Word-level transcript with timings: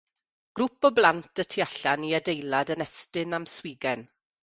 Grŵp 0.59 0.87
o 0.89 0.91
blant 0.99 1.43
y 1.43 1.45
tu 1.55 1.63
allan 1.67 2.09
i 2.09 2.11
adeilad 2.23 2.75
yn 2.79 2.85
estyn 2.91 3.37
am 3.43 3.51
swigen. 3.57 4.09